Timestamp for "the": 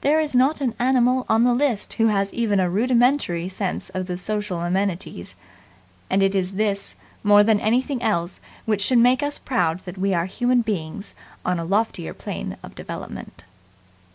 1.44-1.52, 4.06-4.16